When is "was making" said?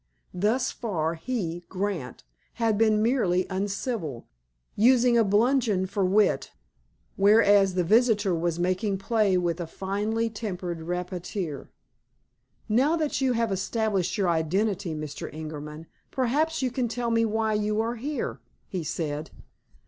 8.33-8.97